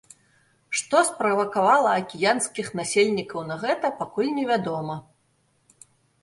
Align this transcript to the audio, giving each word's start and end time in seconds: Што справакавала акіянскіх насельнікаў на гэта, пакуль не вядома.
Што 0.77 1.01
справакавала 1.09 1.91
акіянскіх 2.03 2.71
насельнікаў 2.79 3.45
на 3.51 3.59
гэта, 3.65 3.93
пакуль 4.01 4.33
не 4.39 4.45
вядома. 4.53 4.95